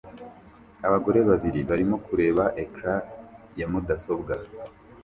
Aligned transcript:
Abagore 0.87 1.19
babiri 1.29 1.59
barimo 1.69 1.95
kureba 2.05 2.43
ecran 2.63 2.99
ya 3.59 3.65
mudasobwa 3.71 4.33